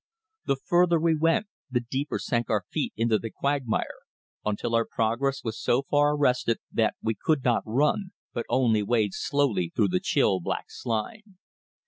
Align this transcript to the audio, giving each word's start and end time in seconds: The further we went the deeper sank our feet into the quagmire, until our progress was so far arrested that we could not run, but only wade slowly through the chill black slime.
The 0.47 0.55
further 0.55 0.99
we 0.99 1.15
went 1.15 1.45
the 1.69 1.79
deeper 1.79 2.17
sank 2.17 2.49
our 2.49 2.63
feet 2.71 2.91
into 2.95 3.19
the 3.19 3.29
quagmire, 3.29 3.99
until 4.43 4.73
our 4.73 4.83
progress 4.87 5.43
was 5.43 5.61
so 5.61 5.83
far 5.83 6.15
arrested 6.15 6.57
that 6.71 6.95
we 7.03 7.13
could 7.13 7.43
not 7.43 7.61
run, 7.67 8.09
but 8.33 8.47
only 8.49 8.81
wade 8.81 9.13
slowly 9.13 9.71
through 9.75 9.89
the 9.89 9.99
chill 9.99 10.39
black 10.39 10.71
slime. 10.71 11.37